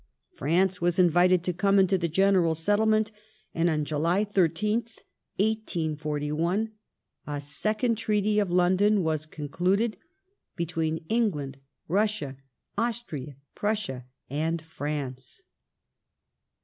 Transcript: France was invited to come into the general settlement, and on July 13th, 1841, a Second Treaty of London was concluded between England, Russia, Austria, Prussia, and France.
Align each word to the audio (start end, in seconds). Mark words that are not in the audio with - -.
France 0.33 0.81
was 0.81 0.97
invited 0.97 1.43
to 1.43 1.53
come 1.53 1.77
into 1.77 1.95
the 1.95 2.07
general 2.07 2.55
settlement, 2.55 3.11
and 3.53 3.69
on 3.69 3.85
July 3.85 4.25
13th, 4.25 4.97
1841, 5.35 6.71
a 7.27 7.39
Second 7.39 7.99
Treaty 7.99 8.39
of 8.39 8.49
London 8.49 9.03
was 9.03 9.27
concluded 9.27 9.97
between 10.55 11.05
England, 11.07 11.59
Russia, 11.87 12.35
Austria, 12.79 13.35
Prussia, 13.53 14.07
and 14.27 14.59
France. 14.63 15.43